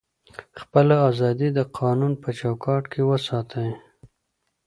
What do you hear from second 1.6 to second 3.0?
قانون په چوکاټ